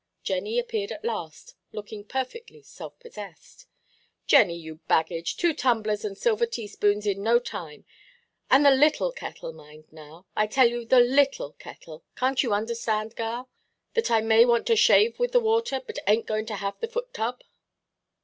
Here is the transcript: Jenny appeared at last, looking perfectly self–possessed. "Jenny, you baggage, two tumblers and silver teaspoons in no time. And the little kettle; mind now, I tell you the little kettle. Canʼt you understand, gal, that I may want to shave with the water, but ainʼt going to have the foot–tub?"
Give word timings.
Jenny 0.23 0.57
appeared 0.57 0.91
at 0.91 1.05
last, 1.05 1.53
looking 1.71 2.03
perfectly 2.03 2.63
self–possessed. 2.63 3.67
"Jenny, 4.25 4.57
you 4.57 4.77
baggage, 4.87 5.37
two 5.37 5.53
tumblers 5.53 6.03
and 6.03 6.17
silver 6.17 6.47
teaspoons 6.47 7.05
in 7.05 7.21
no 7.21 7.37
time. 7.37 7.85
And 8.49 8.65
the 8.65 8.71
little 8.71 9.11
kettle; 9.11 9.53
mind 9.53 9.83
now, 9.91 10.25
I 10.35 10.47
tell 10.47 10.67
you 10.67 10.85
the 10.85 11.01
little 11.01 11.51
kettle. 11.51 12.03
Canʼt 12.17 12.41
you 12.41 12.51
understand, 12.51 13.15
gal, 13.15 13.51
that 13.93 14.09
I 14.09 14.21
may 14.21 14.43
want 14.43 14.65
to 14.65 14.75
shave 14.75 15.19
with 15.19 15.33
the 15.33 15.39
water, 15.39 15.83
but 15.85 15.99
ainʼt 16.07 16.25
going 16.25 16.45
to 16.47 16.55
have 16.55 16.79
the 16.79 16.87
foot–tub?" 16.87 17.43